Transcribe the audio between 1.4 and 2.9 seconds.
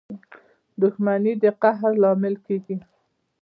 د قهر لامل کېږي.